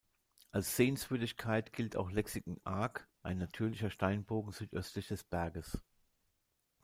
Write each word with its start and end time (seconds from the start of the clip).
Als 0.49 0.77
Sehenswürdigkeit 0.77 1.73
gilt 1.73 1.95
auch 1.95 2.09
"Lexington 2.09 2.59
Arch", 2.63 3.01
ein 3.21 3.37
natürlicher 3.37 3.91
Steinbogen 3.91 4.51
südöstlich 4.51 5.09
des 5.09 5.23
Berges. 5.23 5.77